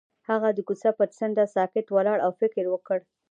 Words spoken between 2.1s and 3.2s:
او فکر وکړ.